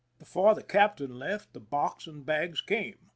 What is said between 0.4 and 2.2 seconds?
the captain left, the box